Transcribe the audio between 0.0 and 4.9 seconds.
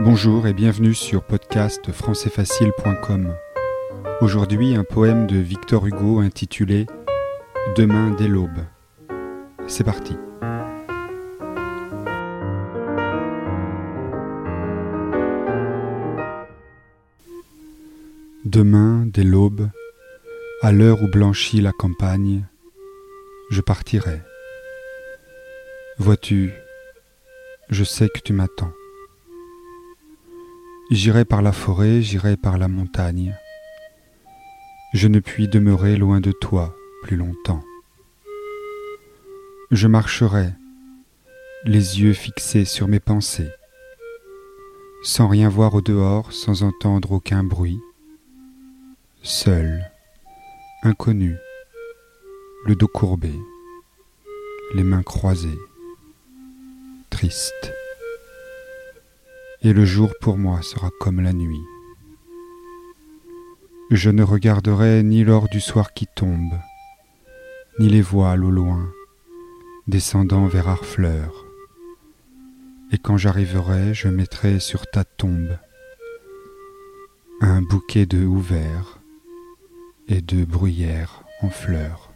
Bonjour et bienvenue sur podcast françaisfacile.com. Aujourd'hui, un